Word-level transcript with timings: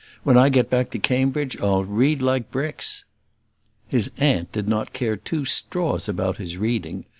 When 0.23 0.35
I 0.35 0.49
get 0.49 0.67
back 0.67 0.89
to 0.89 0.97
Cambridge, 0.97 1.59
I'll 1.61 1.83
read 1.83 2.23
like 2.23 2.49
bricks." 2.49 3.05
His 3.87 4.09
aunt 4.17 4.51
did 4.51 4.67
not 4.67 4.93
care 4.93 5.15
two 5.15 5.45
straws 5.45 6.09
about 6.09 6.37
his 6.37 6.57
reading. 6.57 7.05